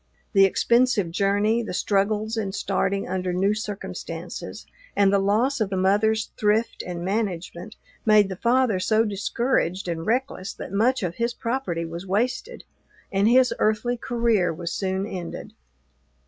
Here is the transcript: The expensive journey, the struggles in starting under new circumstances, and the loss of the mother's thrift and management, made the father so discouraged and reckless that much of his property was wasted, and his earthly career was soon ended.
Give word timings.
The 0.33 0.45
expensive 0.45 1.11
journey, 1.11 1.61
the 1.61 1.75
struggles 1.75 2.35
in 2.35 2.53
starting 2.53 3.07
under 3.07 3.31
new 3.31 3.53
circumstances, 3.53 4.65
and 4.95 5.13
the 5.13 5.19
loss 5.19 5.61
of 5.61 5.69
the 5.69 5.77
mother's 5.77 6.31
thrift 6.37 6.83
and 6.83 7.05
management, 7.05 7.75
made 8.03 8.27
the 8.27 8.35
father 8.35 8.79
so 8.79 9.05
discouraged 9.05 9.87
and 9.87 10.03
reckless 10.03 10.53
that 10.53 10.73
much 10.73 11.03
of 11.03 11.17
his 11.17 11.35
property 11.35 11.85
was 11.85 12.07
wasted, 12.07 12.63
and 13.11 13.27
his 13.29 13.53
earthly 13.59 13.95
career 13.95 14.51
was 14.51 14.73
soon 14.73 15.05
ended. 15.05 15.53